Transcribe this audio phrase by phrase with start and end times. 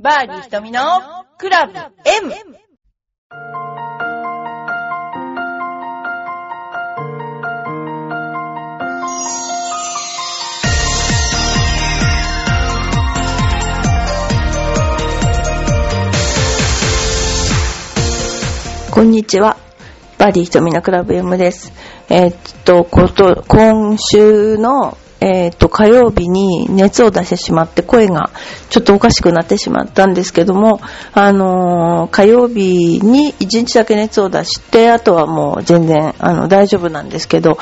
[0.00, 0.80] バーディー瞳の
[1.38, 2.32] クラブ M!
[18.92, 19.56] こんにちは。
[20.16, 21.72] バーディー瞳のクラブ M です。
[22.08, 28.30] えーっと、こと、今週の、えーと、火曜日に熱を出してしまって声が
[28.70, 30.80] ちょっとおかしくなってしまったんですけども、
[31.12, 37.58] あのー火曜日に1日だけ熱を出して、あとはもう全然、あの、大丈夫なんですけど、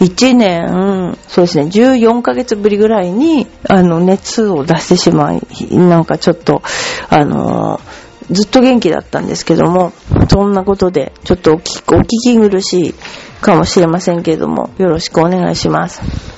[0.00, 6.62] 1年、そうですね、14ヶ月ぶりぐらいに、あの、熱を出してしまい、なんかちょっと、
[7.08, 9.92] あのーずっと元気だったんですけども、
[10.28, 12.94] そんなことで、ちょっとお聞きお聞き苦しい
[13.40, 16.35] かもしれませんけれども、よろしくお願いします。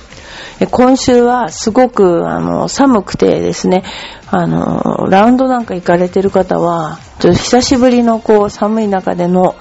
[0.67, 3.85] 今週はすごくあの寒くてですね、
[4.27, 9.57] あの、ラウンドなんか行かれてる方は、ちょっと久しぶりのこう寒い中での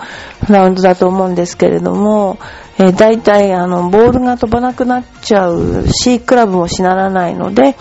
[0.50, 2.40] ラウンドだと思うんですけれども、
[2.80, 7.76] えー、大体あの、ボールが飛ばなくなっちゃうし、クラブもしならないので、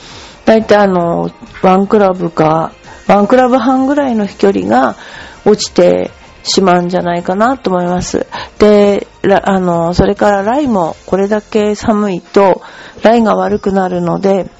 [0.45, 1.31] 大体あの、
[1.63, 2.73] ワンクラブか、
[3.09, 4.97] ワンクラブ半ぐらいの飛距離が
[5.45, 6.11] 落ちて
[6.43, 8.27] しまうんじゃないかなと思います。
[8.59, 12.63] で、あの、それからライもこれだけ寒いと、
[13.03, 14.51] ライが悪くなるので、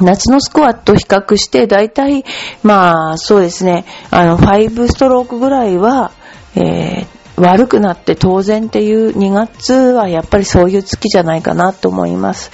[0.00, 2.24] 夏のスコアと比較して、だいたい、
[2.62, 6.12] まあ、そうですね、あの、5ストロークぐらいは、
[6.54, 12.50] えー悪くなって当然っていう2月はやっぱりそういう月じゃないかなと思います。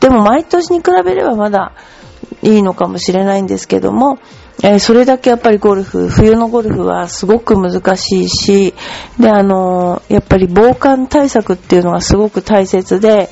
[0.00, 1.72] でも毎年に比べればまだ
[2.46, 4.18] いいのかもしれないんですけども、
[4.62, 8.74] えーそれだけやっぱりゴルフ、冬のゴルフはすごく難しいし、
[9.18, 13.28] で、あのーやっぱり防寒対策っていうのがすごく大切で、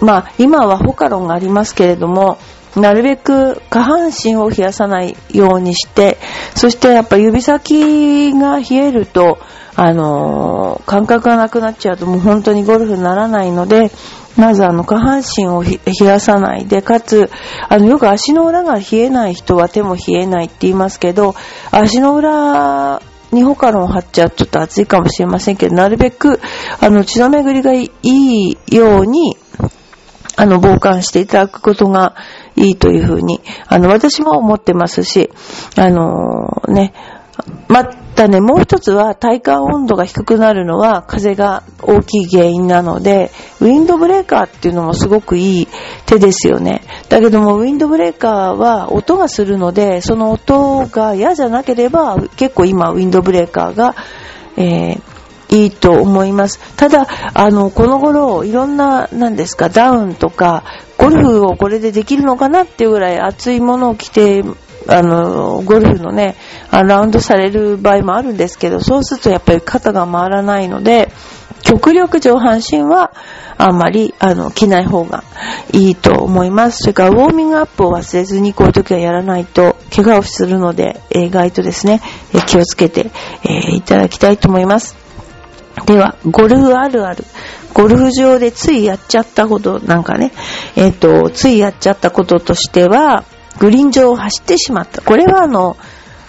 [0.00, 2.38] まあ、今はホカロンがありますけれども、
[2.76, 6.18] なるべく下半身を冷やさないようにして、
[6.56, 9.38] そしてやっぱ指先が冷えると、
[9.76, 13.90] あのー感覚がなくなっちゃうともう本当にゴルフにならないので、
[14.36, 17.30] まずあの下半身を冷やさないで、かつ、
[17.68, 21.34] あのよく足の裏が冷えない人は手も冷えないって言いますけど、
[21.70, 23.00] 足の裏
[23.32, 26.40] にホカロンを貼っちゃうとちょっと暑いかもしれませんけど、なるべく
[26.80, 29.36] あの血の巡りがいいように、
[30.36, 32.16] あの、傍観していただくことが
[32.56, 35.30] いいというふうに、あの、私も思ってますし、
[35.76, 36.92] あのね、
[37.68, 37.84] ま
[38.14, 43.30] たね、もう一つは体感温度が低くなるのは風が大きい原因なので、
[43.60, 45.68] ウィンドブレーカーっていうのもすごくいい
[46.06, 46.82] 手ですよね。
[47.08, 53.94] だけども、ウィンドブレーカーは音がするので、その音が嫌じゃなければ、結構今ウィンドブレーカーが、
[54.56, 55.14] えー
[55.50, 56.58] いいと思います。
[56.76, 60.64] ただ、あの、この頃、いろんな、なんですか、ダウンとか、
[60.98, 64.42] ゴルフをこれでできるのかなっていうぐらい厚いものを着て、
[64.88, 66.36] あの、ゴルフのね、
[66.70, 71.10] ラウンドされる場合もあるんですけど、そうするとやっぱり肩が回らないので、
[71.62, 73.12] 極力上半身は
[73.56, 75.24] あんまり、あの、着ない方が
[75.72, 76.78] いいと思います。
[76.82, 82.02] それから、ウォーミングアップを忘れずにこういう時はやらないと、怪我をするので、意外とですね、
[82.46, 83.10] 気をつけて、
[83.44, 84.96] えーいただきたいと思います。
[85.86, 87.24] では、ゴルフあるある。
[87.72, 90.32] ゴルフ場でついやっちゃったこと、なんかね、
[90.76, 93.24] えっ、と、ついやっちゃったこととしては、
[93.58, 95.02] グリーン上を走ってしまった。
[95.02, 95.76] これはあの、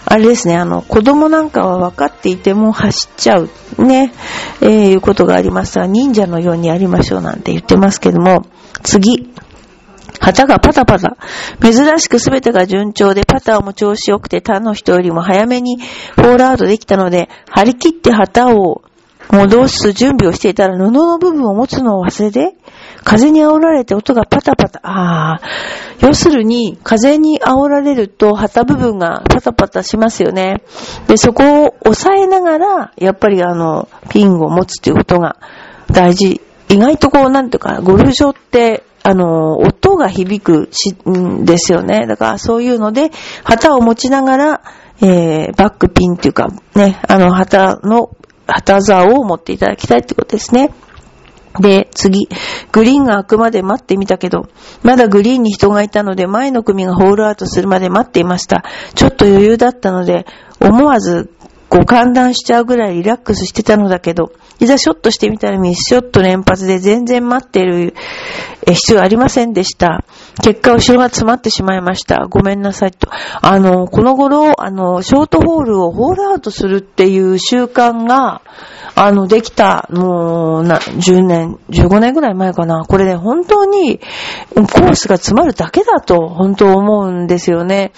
[0.08, 3.50] あれですね、あの、子供なんかは分かっていても走っちゃう、
[3.82, 4.12] ね、
[4.60, 8.46] えーいうことがありますが、忍者のようにやりましょうなんて言ってますけども、
[8.82, 9.32] 次。
[10.20, 11.16] 旗がパタパタ。
[11.60, 15.78] 珍しく全てが順調で、パターも調子良くて他の人よりも早めに
[16.16, 18.82] ホールアウトできたので、張り切って旗を
[19.30, 22.56] 戻す準備をしていたら布の部分を持つのを忘れて、
[23.06, 24.80] 風に煽られて音がパタパタ。
[24.82, 25.40] ああ。
[26.00, 30.60] 要するに、風に煽られると旗部分がパタパタしますよね。
[31.06, 35.36] で、そこを押さえながら、やっぱりあの、ピンを持つということが
[35.86, 36.40] 大事。
[36.68, 42.08] 意外とこう、なんていうか、ゴルフ場って、あの、音が響くし、んですよね。
[42.08, 43.12] だからそういうので、
[43.44, 44.60] 旗を持ちながら、
[45.00, 48.10] えー、バックピンっていうか、ね、あの、旗の、
[48.48, 50.72] 旗座を持っていただきたいってことですね。
[51.60, 52.28] で、次、
[52.72, 54.48] グリーンが開くまで待ってみたけど、
[54.82, 58.64] まだグリーンに人がいたので、前の組がホールアウトするまで待っていました。
[58.94, 60.26] ちょっと余裕だったので、
[60.60, 61.30] 思わず、
[61.68, 67.94] こう、寒暖しちゃうぐらいリラックスしてたのだけど、いざショットしてみたらミスショット連発で全然待ってる
[68.72, 70.04] 必要ありませんでした。
[70.42, 72.26] 結果、後ろが詰まってしまいました。
[72.28, 73.08] ごめんなさいと。
[73.40, 78.42] あの、この頃、あの、ショートホールをホールアウトするっていう習慣が、
[78.94, 82.84] あの、できた、もう、な、10年、15年ぐらい前かな。
[82.84, 84.00] これね、本当に、
[84.54, 87.92] コースが詰まるだけだと、本当思うんですよね。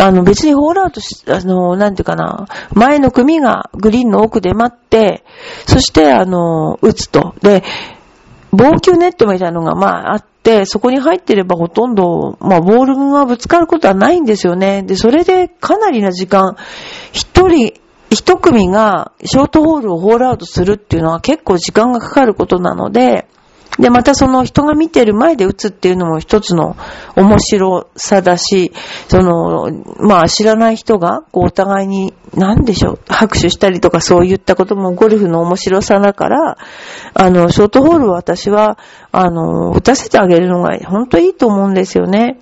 [0.00, 5.24] あの別にホールアウトし、あの、なんていうかな、前の組がグリーンの奥で待って、
[5.66, 7.34] そしてあの、打つと。
[7.42, 7.64] で、
[8.50, 14.82] 防球ネットみたいなのがまああって、そこに入ってればほとんど、まあボールがぶつかることはないんですよね。
[14.82, 16.56] で、それでかなりな時間、
[17.12, 17.74] 一人、
[18.10, 23.28] 一組がショートホールをホールアウトするっていうのは結構時間がかかることなので、
[23.78, 26.76] で、またその人が見てる前で打つっていうのも一つの
[27.14, 28.72] 面白さだし、
[29.08, 29.70] その、
[30.00, 36.58] まあ知らない人が、こうお互いに、なんでしょう、拍手したりとかそういったこともゴルフの面白さだから、
[37.14, 38.78] あの、ショートホールは私は、
[39.12, 42.40] あの、打たせてあげるのが本当いいと思うんですよね。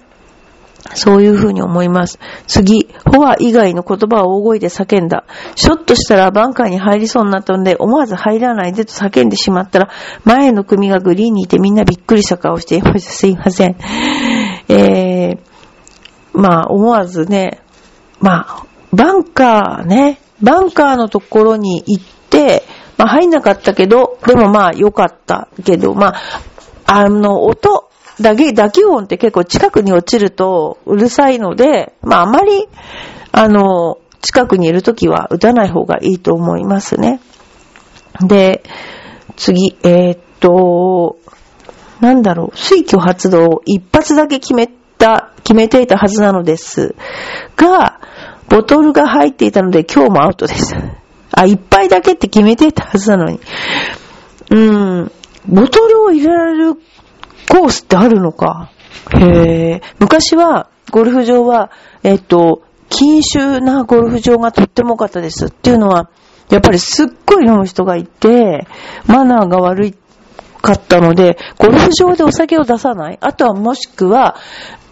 [0.94, 2.18] そういうふうに思います。
[2.46, 5.24] 次、フォア以外の言葉を大声で叫んだ。
[5.54, 9.90] ショットしたらバンカーに入りそうになったので、思わず入らないでと叫んでしまったら、
[10.24, 13.12] 前の組がグリーンにいてみんなびっくりした顔していました。
[13.16, 13.76] すいません。
[14.68, 15.38] えー、
[16.32, 17.60] まあ、思わずね、
[18.20, 22.64] まあ、バンカーね、バンカーのところに行って、
[22.96, 26.20] まあ入んなかったけど、でもまあ良かったけど、まあ、
[26.86, 27.85] あの、音、
[28.20, 32.68] 打撃、打球音って結構近くに落ちるとうるさいので、まああまり、
[33.32, 37.20] あの、近くにいるときは打たない方がいいと思いますね。
[38.20, 38.62] で、
[39.36, 41.18] 次、えー、っと、
[42.00, 44.66] なんだろう、水挙発動を一発だけ決め
[44.98, 46.94] た、決めていたはずなのです
[47.56, 48.00] が、
[48.48, 50.74] ボトルが入っていたので今日もアウトです。
[51.32, 53.40] あ、一杯だけって決めていたはずなのに。
[54.50, 55.12] うーん、
[55.46, 56.74] ボトルを入れられる
[57.48, 58.70] コースってあるのか。
[59.14, 59.82] へえ。
[59.98, 61.70] 昔は、ゴルフ場は、
[62.02, 65.46] えっと、禁酒なゴルフ場がとっても良かったです。
[65.46, 66.10] っていうのは、
[66.50, 68.66] やっぱりすっごい飲む人がいて、
[69.06, 69.94] マナーが悪
[70.62, 73.18] かったので、ゴルフ場でお酒を出さない。
[73.20, 74.36] あとはもしくは、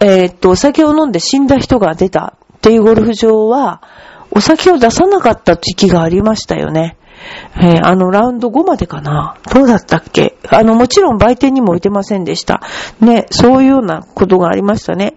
[0.00, 3.83] えー、っと、お酒を飲んで死んだ人が出たっていうゴルフ場は、
[4.31, 6.97] お酒を出さなかった時期がありましたよね。
[7.56, 10.37] えー、あの、ラウンド5までかなどうだったっけ？
[10.49, 12.62] あの、もちろん売店にも置いてませんでした。
[13.00, 15.15] ね、そういうようなことがありましたね。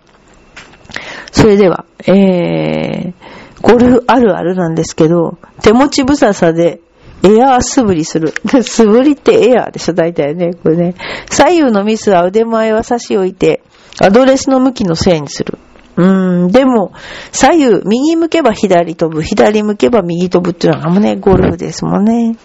[1.32, 3.14] それでは、えー、
[3.62, 6.80] ゴルフあるあるなんですけど、手持ちぶささで
[7.24, 8.34] エアー素振りする。
[8.64, 10.54] 素振りってエアーでしょ、大体ね。
[10.54, 10.96] これね。
[11.30, 13.64] 左右のミスは腕前は差し置いて、
[14.00, 15.58] アドレスの向きのせいにする。
[15.98, 16.94] うん、でも、
[17.32, 22.36] 左右、右向けば左飛ぶ、左向けば右飛ぶっていうのはもね、ゴルフですもんね。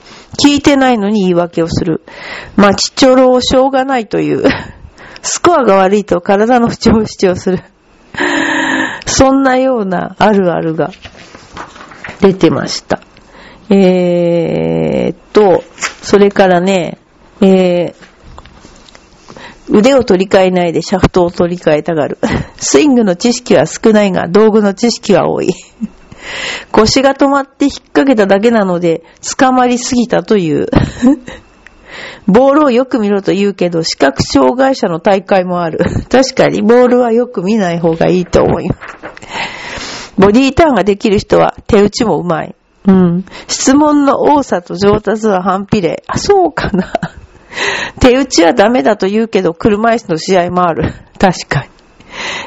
[0.43, 2.00] 聞いてないのに言い訳をする。
[2.56, 4.44] まあ、ちっちょろをしょうがないという。
[5.20, 7.62] スコアが悪いと体の不調を主張する。
[9.06, 10.90] そんなようなあるあるが
[12.20, 13.00] 出てました。
[13.69, 15.62] えーっと、
[16.02, 16.99] それからね、
[17.43, 18.12] えー、
[19.73, 22.19] 腕を取り替えないでシャフトを取り替えたがる。
[22.57, 25.55] スイングの知識は少ないが、道具の知識は多い。
[26.71, 29.03] 腰が止まって引っ掛けただけなので、
[29.39, 30.69] 捕まりすぎたという。
[32.27, 35.79] ボールをよく見ろと言うけど、視覚障害者の大会もある。
[36.09, 38.81] 確かに、ボールはよく見ない方がいいと思います。
[40.19, 42.55] ボディーターンができる人は手打ちもうまい。
[42.87, 43.25] うん。
[43.49, 46.03] 質問の多さと上達は反比例。
[46.07, 46.93] あ、そうかな。
[48.00, 50.93] 手打ちはダメだと言うけど、車椅子の試合もある。
[51.19, 51.69] 確かに。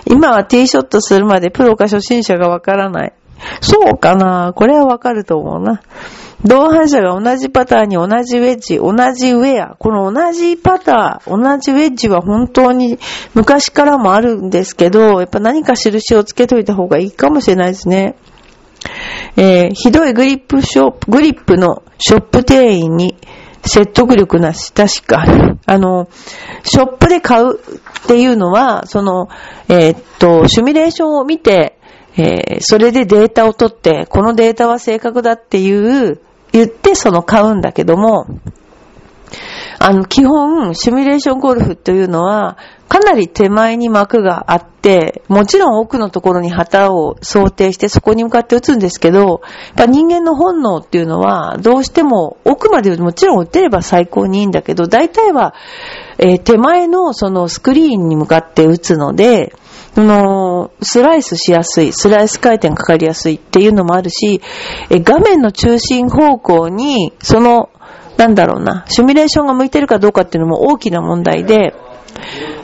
[0.08, 3.14] 今はティーショットするまでプロか初心者がわからない。
[3.62, 4.54] そうかな？
[4.56, 5.82] これはわかると思うな。
[6.44, 9.76] 同伴者が同じパターンに同じウェッジ、同じウェア。
[9.78, 13.00] この同じパターン、同じウェッジは本当に
[13.34, 18.16] 昔からもあるんですけど、やっぱ何か印をつけといた方がいいかもしれないですね。
[19.38, 23.18] えー、ひどいグリップショップ、グリップのショップ店員に
[23.66, 25.26] 説得力なし、確か。
[25.66, 26.08] あの、
[26.64, 27.62] ショップで買うっ
[28.08, 29.28] ていうのは、その、
[29.68, 31.80] えー、っと、シミュレーションを見て、
[32.18, 38.28] えー、それでデータを取って、このデータは正確だっていう、言ってその買うんだけども、
[39.88, 49.40] あの、基本、シミュレーションゴルフというのは、かなり手前に幕があって、もちろん奥のところに旗を想定してそこに向かって打つんですけど、やっ
[49.76, 55.54] ぱ人間の本能っていうのは、どうしても奥までもちろん打てれば最高にいいんだけど、大体は、
[56.18, 59.54] えー、手前のそのスクリーンに向かって打つので、
[59.94, 64.42] その、スライスしやすい、スライス回転かかりやすいっていうのもあるし、
[64.90, 67.70] 画面の中心方向に、その、
[68.18, 71.76] なんだろうな、シミュレーションが向いてるかどうかっていうのも大きな問題で、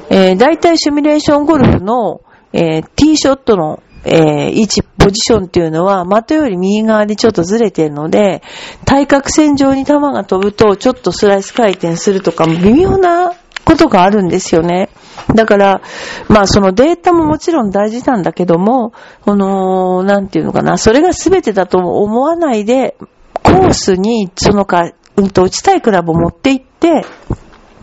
[0.10, 2.22] えー、大体シミュレーションゴルフの、
[2.54, 8.42] えー、ティーショットの、えー、位置、ポジションっていうのは、的より右側にちょっとずれてるので、
[8.86, 14.90] 対角線上に球が飛ぶと、ちょっとスライス回転するとか、微妙なことがあるんですよね。
[15.36, 15.82] だから、
[16.28, 22.98] まあそのデータももちろん大事なんだけども、この、なんていうのかな、それが全てだと思わないで、
[23.44, 27.06] コースにそのか、うんと打ちたいクラブを持って行って、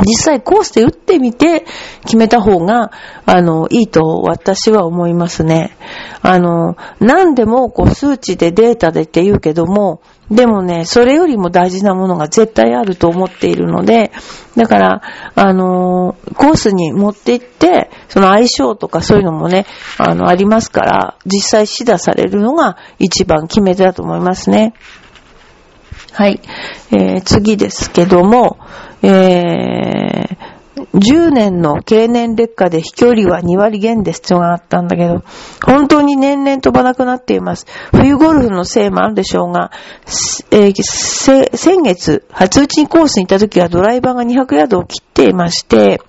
[0.05, 1.65] 実際コースで打ってみて
[2.03, 2.93] 決めた方が、
[3.27, 5.77] あの、いいと私は思いますね。
[6.23, 14.13] あの、何でもこう数値でデータでって言うけども、でもね、それよりも大事なものが絶対あると思っているので、
[14.57, 15.03] だから、
[15.35, 19.67] あの、コースに持って行って、その相性とかそういうのもね、
[19.97, 24.75] あの、ありますから、実際指導されるのが一番決め手だと思いますね。
[26.13, 26.41] はい。
[26.91, 28.59] えー、次ですけども、
[29.03, 30.39] えー、
[30.93, 35.23] 10年の経年劣化で飛距離は2割減ですってのがあったんだけど、
[35.65, 37.67] 本当に年々飛ばなくなっています。
[37.93, 39.71] 冬ゴルフのせいもあるでしょうが、
[40.51, 46.01] えー先月、初打ちにコースに行った時はドライバーが200ヤードを切っていまして、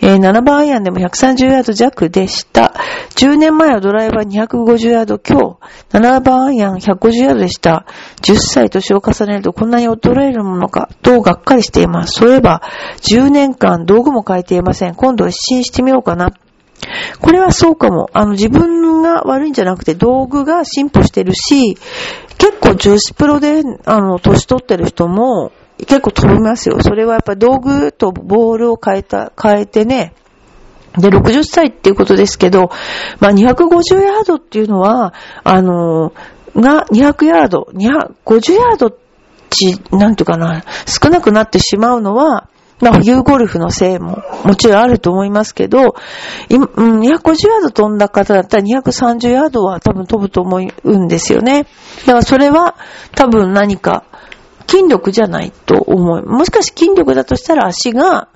[0.00, 2.74] えー7番アイアンでも130ヤード弱でした。
[3.16, 5.58] 10年前はドライバー250ヤード強。
[5.90, 7.86] 7番アイアン150ヤードでした。
[8.22, 12.20] 10歳年を重ねるとこんなに衰えるものか、とがっかりしています。
[12.20, 12.62] そういえば、
[13.00, 14.94] 10年間道具も変えていません。
[14.94, 16.30] 今度は一新してみようかな。
[17.20, 18.08] これはそうかも。
[18.12, 21.76] あの、自分が悪いんじゃなくて道具が進歩してるし、
[22.38, 26.80] 結構女子プロで、あの、年取ってる人も、結構飛びますよ。
[26.80, 30.14] それはやっぱ道具とボールを変えた、変えてね。
[30.96, 32.70] で、60歳っていうことですけど、
[33.20, 36.12] まあ、250ヤードっていうのは、あの、
[36.56, 38.96] が200ヤード、250ヤード
[39.48, 42.48] ち、なんていうかな、少なくなってしまうのは、
[42.80, 45.96] まあ、冬ゴルフのせいももちろんあると思いますけど、
[46.48, 51.66] 今、250ヤード飛んだ方だったら230ヤードは多分飛ぶと思うんですよね。
[52.06, 52.76] だからそれは
[53.16, 54.04] 多分何か
[54.68, 56.22] 筋力じゃないと思う。
[56.26, 58.28] もしかし筋力だとしたら足が、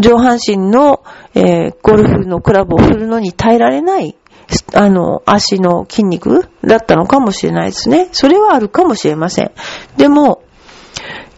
[0.00, 4.16] 上半身の、えーゴルフのクラブを振るのに耐えられない、
[4.74, 8.08] あの、足の筋肉だったのかもしれないですね。
[8.12, 9.52] それはあるかもしれません。
[9.96, 10.42] でも、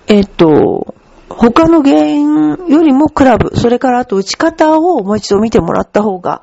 [0.07, 0.95] えっと、
[1.29, 6.43] 他の原因よりもクラブ、それからあと打ち方をもう一度見てもらった方が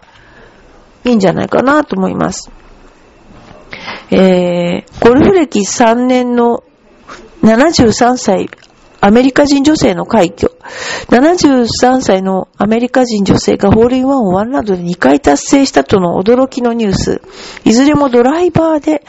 [1.05, 2.51] いいんじゃないかなと思います。
[4.11, 6.63] えー、ゴルフ歴3年の
[7.43, 8.49] 73歳、
[9.01, 10.53] アメリカ人女性の快挙。
[11.09, 17.21] 73歳のアメリカ人女性がホールインワンをワンラウンドで2回達成したとの驚きのニュース。
[17.65, 19.03] いずれもドライバーで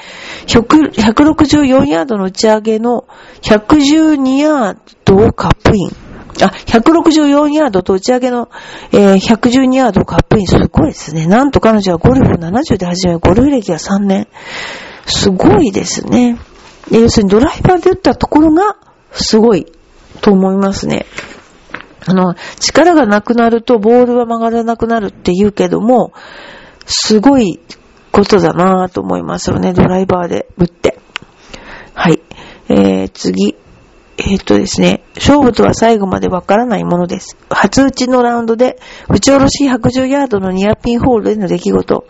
[0.49, 3.07] 164ヤードの打ち上げの
[3.43, 5.91] 112ヤードをカップイン。
[6.43, 8.49] あ、164ヤードと打ち上げの、
[8.91, 10.47] えー112ヤードをカップイン。
[10.49, 11.29] すごいですね。
[11.29, 14.27] なんと彼女はゴルフを70で始め、ゴルフ歴は3年。
[15.07, 16.37] すごいですね。
[16.91, 18.77] 要するにドライバーで打ったところが
[19.13, 19.67] すごい
[20.21, 21.07] と思いますね。
[22.07, 26.13] あの、力がなくなるとボールは曲がらなくなるって言うけども、
[26.87, 27.61] すごい
[28.13, 30.99] ことだなぁと思いますよね、ドライバーで打って。
[31.95, 32.21] はい。
[32.69, 33.57] えー、次。
[34.17, 37.37] えっとですね、勝負とは最後までわからないものです。
[37.51, 42.07] 初打ちのラウンドで、打ち下ろし110ヤードのニアピンホールでの出来事。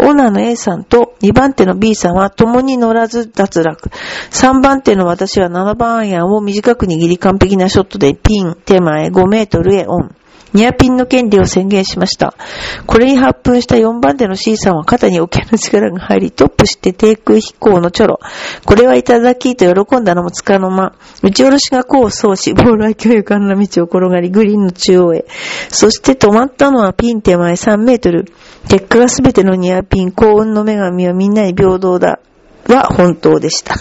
[0.00, 3.90] オーナーの A さんと2番手の B さんは共に乗らず脱落。
[4.30, 10.16] 3番手の私は7番アイアンを短く握り完璧なショットでピン手前5メートルへオン。
[10.52, 12.34] ニアピンの権利を宣言しました。
[12.86, 18.20] これに発奮した4番手の C さんは肩に桶の力が入り、トップして低空飛行のチョロ。
[18.64, 20.94] これはいただきと喜んだのもつかの間。
[21.22, 25.24] 打ち下ろしが功を奏し、ボールは勢いよくあんな道を転がり、グリーンの中央へ。
[25.68, 28.26] そして止まったのはピン手前3メートル。
[28.68, 32.20] 結果がすべてのニアピン、幸運の女神はみんなに平等だ。
[32.68, 33.74] は本当でした。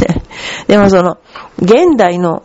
[0.68, 1.18] でもその、
[1.58, 2.44] 現代の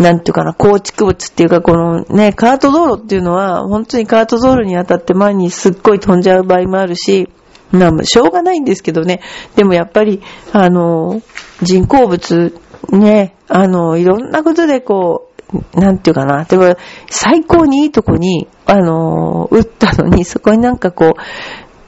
[0.00, 7.28] なんていうかな、構築物っていうか、このね、カート道路っていうのは、本当にカート道路に当たって前にすっごい飛んじゃう場合もあるし、
[7.70, 9.20] まあ、しょうがないんですけどね。
[9.56, 11.20] でもやっぱり、あの、
[11.62, 12.58] 人工物、
[12.90, 15.28] ね、あの、いろんなことでこ
[15.74, 16.76] う、なんていうかな、でも、
[17.10, 21.20] 最高にいいとこに、あの、打ったのに、そこになんかこう、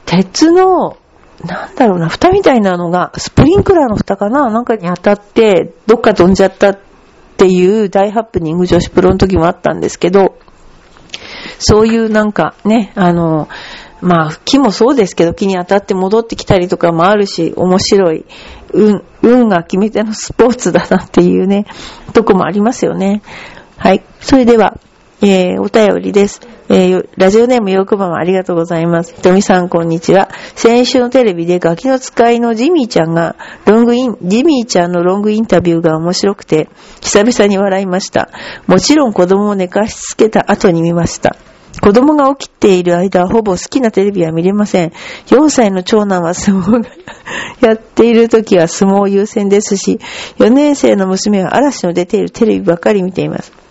[0.05, 0.97] 鉄の、
[1.43, 6.77] なんだろうな、蓋みたいなのが、スプリンクラーの蓋かななんかに当たって、どっか飛んじゃった
[7.43, 10.37] っていう大ハプニング女子プロの時もあったんですけど、
[11.59, 13.49] そういうなんかね、あの、
[13.99, 18.25] まあ、木もそうですけど、木に当たって戻ってきたりとかもあるし、面白い、
[18.71, 21.65] 運、運が決め手のスポーツだなっていうね、
[22.13, 23.21] とこもありますよね。
[23.75, 24.03] はい。
[24.21, 24.79] それでは、
[25.21, 26.39] えー、お便りです。
[26.69, 29.13] えー、ラジオネームよくばもありがとうございます。
[29.15, 30.29] ひとみさんこんにちは。
[30.55, 36.69] 先週のテレビでガキの使いのジミーちゃんが、ロングイン、ジミーちゃんのロングインタビューが面白くて、
[37.01, 38.29] 久々に笑いました。
[38.67, 41.35] もちろん子供を寝かしつけた後に見ました。
[41.81, 44.93] 子供が起きている間はほぼ好きなテレビは見れません。
[45.27, 46.89] 4歳の長男は相撲が
[47.67, 49.99] やっている時は相撲優先ですし、
[50.37, 53.62] 4年生の娘は嵐の出ているテレビばかり見ています。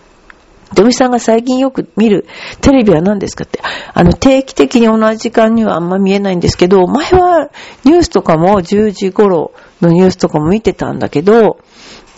[0.74, 2.26] ドミさんが最近よく見る
[2.60, 3.60] テレビは何ですかって。
[3.94, 7.50] あの、定期的に同じ時間にはあんま見えないんですけど、前は
[7.84, 11.58] ニュースとかも10時頃のニュースとかも見てたんだけど、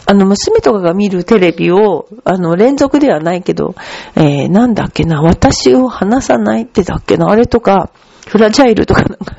[0.06, 3.74] あの、娘とかが見るテレビを、あの、連続ではないけど、
[4.16, 7.90] えー、なんだっけな、私を話さないってだっけな、あれとか、
[8.26, 9.36] フラジャイルとかなんか、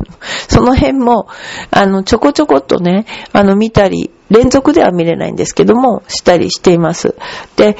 [0.48, 1.28] その辺も、
[1.72, 7.16] あの、ちょこちょこっとね、あの、見たり、連続では見れないんですけども、したりしています。
[7.58, 7.78] で、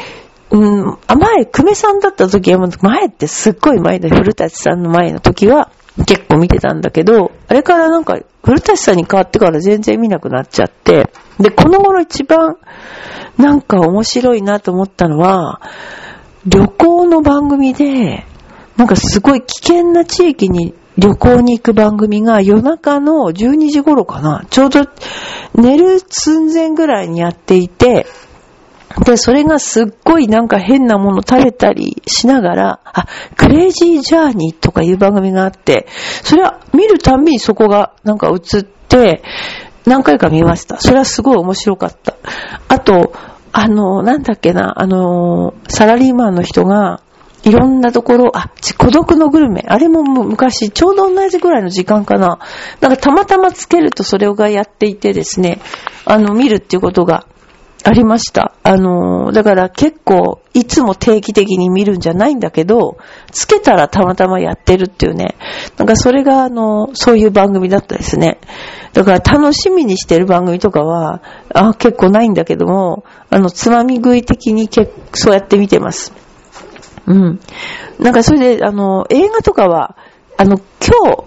[0.56, 5.70] うん、前、久米さんだった時は、前ってすっごい前で、古舘さんの前の時は、
[6.08, 12.56] 結構見てたんだけど、あれからなんか、古舘さんに変わってから全然見なくなっちゃって、で、この頃一番、
[13.38, 15.60] なんか面白いなと思ったのは、
[16.46, 18.26] 旅行の番組で、
[18.78, 24.86] なんかすごい危険な地域に旅行に行く番組が夜中の12時頃かな、ちょうど
[25.56, 28.06] 寝る寸前ぐらいにやっていて、
[29.04, 35.88] で、それがすっごいなんか変なもの食べたりしながら、あ、クレイジージャーニーとかいう番組があって、
[36.24, 39.22] それは見るたんびにそこがなんか映って、
[39.86, 40.80] 何回か見ました。
[40.80, 42.16] それはすごい面白かった。
[42.70, 43.14] あと、
[43.52, 47.02] あの、なんだっけな、あの、サラリーマンの人が、
[47.44, 49.64] いろんなところ、あ、孤独のグルメ。
[49.68, 52.40] あれも昔、ちょうど同じぐらいの時間かな。
[52.82, 55.60] なんかたまたまつけるとそれがやっていてですね、
[56.06, 57.28] あの、見るっていうことが
[57.84, 58.55] ありました。
[58.68, 62.98] あの、だから結構、いつも定期的に見るんじゃないんだけど、
[63.30, 65.36] つけたらたまたまやってるっていうね。
[65.78, 68.40] なんかそれが、あの、そういう番組だったですね。
[68.94, 71.22] だから楽しみにしてる番組とかは、
[71.54, 76.12] あ、結構ないんだけども、あの、つまみ食い的に結構そうやって見てます。
[77.06, 77.40] うん。
[78.00, 79.96] なんかそれで、あの、映画とかは、
[80.38, 81.24] あの、今日、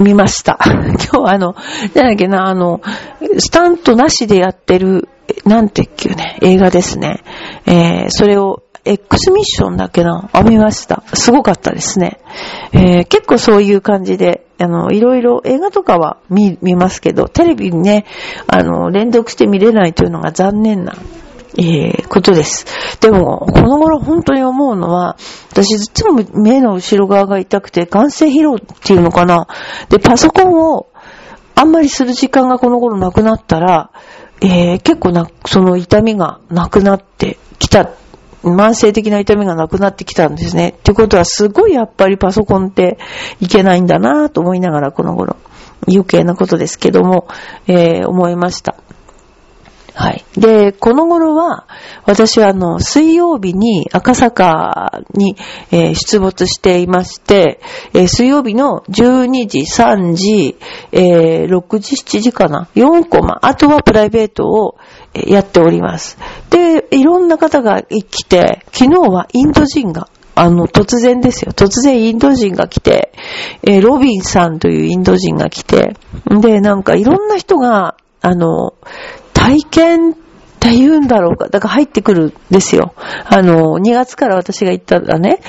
[0.00, 0.58] 見ました。
[0.66, 1.54] 今日あの、
[1.94, 2.80] なんだっけな、あの、
[3.38, 5.08] スタントなしでやってる
[5.44, 7.22] なんていうね、映画ですね。
[7.66, 11.02] えー、それを X ミッションだけな、あ、見ました。
[11.14, 12.18] すごかったですね。
[12.72, 18.04] えー、結構そういう感じで、あの、いろいろ映画とかは見、見ますけど、テレビにね、
[18.46, 20.94] あの、連続して見れないというのが残念な、
[21.56, 22.66] えー、ことです。
[23.00, 25.16] でも、この頃本当に思うのは、
[25.50, 29.48] 私ずっと目の後ろ側が痛くて、眼性疲労っていうのかな？
[29.88, 30.88] で、パソコンを
[31.54, 33.90] あんまりする時間がこの頃なくなったら、
[34.40, 37.90] えー、結構な、その痛みがなくなってきた。
[38.42, 40.74] 慢性的な痛みがなくなってきたんですね。
[40.78, 42.98] ってことはすごいやっぱりパソコンって
[43.40, 45.38] いけないんだなぁと思いながらこの頃
[45.88, 47.28] 余計なことですけども、
[47.66, 48.76] えー、思いました。
[49.96, 50.24] はい。
[50.36, 51.68] で、この頃は、
[52.04, 55.36] 私はあの、水曜日に赤坂に、
[55.70, 57.60] えー、出没していまして、
[57.92, 60.56] えー、水曜日の12時、3時、
[60.90, 63.38] えー、6時、7時かな ?4 コマ。
[63.42, 64.78] あとはプライベートを
[65.14, 66.18] やっております。
[66.50, 71.52] で、いろんな方が来て、昨日はインド人があの、突然ですよ。
[71.52, 73.12] 突然インド人が来て、
[73.62, 75.94] えー、ロビンさんというインド人が来て、
[76.40, 78.74] で、なんかいろんな人が、あの、
[79.44, 80.14] 体験っ
[80.58, 81.48] て言うんだろうか。
[81.48, 82.94] だから入ってくるんですよ。
[83.26, 85.40] あの、2月から私が行ったらね。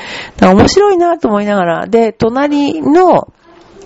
[0.42, 1.88] 面白いなと思いながら。
[1.88, 3.32] で、隣の、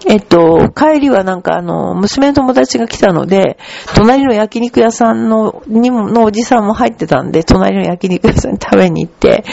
[0.08, 3.58] えっと、帰りはなんかあの、娘の友達が来たので、
[3.96, 9.44] 隣の焼肉屋さんの、にも、のおじさんも入ってたんで、隣の焼肉屋さんに食べに行って、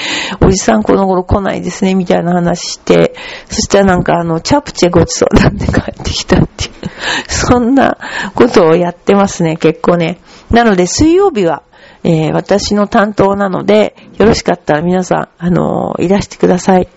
[0.40, 3.14] おじさんこの頃来ないですね、みたいな話して、
[3.48, 6.70] そしたらなんかあの、チャプチェごちそうなんで帰ってきたっていう、
[7.28, 7.98] そんな
[8.34, 10.18] ことをやってますね、結構ね。
[10.50, 11.62] なので、水曜日は、
[12.04, 16.88] えー、私の担当なので、よろしかったら皆さん、あのー、いらしてください。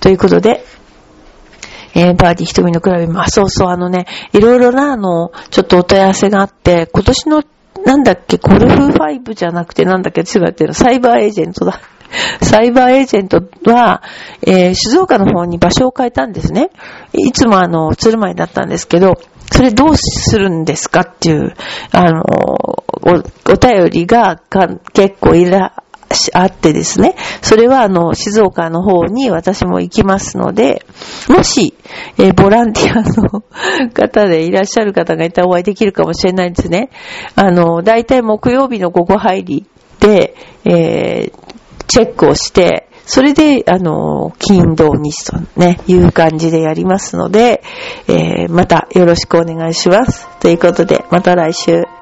[0.00, 0.64] ということで、
[1.96, 7.42] えー、バーディー瞳のクラブも、あ、そうそう、あのね、いろいろな、あの、ちょっとお問い合わせがあって、今年の、
[7.86, 11.80] なんだっけ、ゴルフ5じゃなくて、なんだっけ、違ってるサイバーエージェントだ。
[12.42, 14.02] サイバーエージェントは、
[14.46, 16.70] えー、静岡の方に場所を変えたんですね。
[17.14, 19.14] いつもあの、鶴舞だったんですけど、
[19.50, 21.54] それどうするんですかっていう、
[21.92, 24.38] あの、お、お便りが
[24.92, 25.72] 結構いら、
[26.34, 30.84] あってですね、それはあの、静岡の方に私も行きますので、
[31.28, 31.74] もし、
[32.18, 33.42] えー、ボランティアの
[33.92, 36.90] 方でいらっしゃる方がいたらお会いできるかもしれないですね。
[37.34, 39.66] あの、大体木曜日の午後入り
[40.00, 41.32] で、えー、
[41.86, 47.62] チェックをして、それで、あの、金土日とね、いう感じでやりますので、
[48.08, 50.28] えー、またよろしくお願いします。
[50.40, 51.95] ということで、また来週。